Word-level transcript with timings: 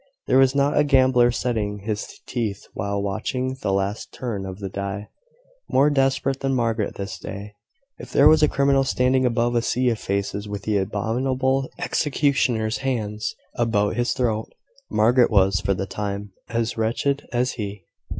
There 0.25 0.39
was 0.39 0.55
not 0.55 0.75
a 0.79 0.83
gambler 0.83 1.29
setting 1.29 1.81
his 1.85 2.07
teeth 2.25 2.63
while 2.73 3.03
watching 3.03 3.55
the 3.61 3.71
last 3.71 4.11
turn 4.11 4.47
of 4.47 4.57
the 4.57 4.67
die, 4.67 5.09
more 5.69 5.91
desperate 5.91 6.39
than 6.39 6.55
Margaret 6.55 6.95
this 6.95 7.19
day. 7.19 7.53
If 7.99 8.11
there 8.11 8.27
was 8.27 8.41
a 8.41 8.47
criminal 8.47 8.83
standing 8.83 9.27
above 9.27 9.53
a 9.53 9.61
sea 9.61 9.89
of 9.91 9.99
faces 9.99 10.49
with 10.49 10.63
the 10.63 10.77
abominable 10.79 11.69
executioner's 11.77 12.79
hands 12.79 13.35
about 13.55 13.95
his 13.95 14.13
throat, 14.13 14.51
Margaret 14.89 15.29
was, 15.29 15.59
for 15.61 15.75
the 15.75 15.85
time, 15.85 16.31
as 16.49 16.77
wretched 16.77 17.27
as 17.31 17.51
he. 17.51 17.85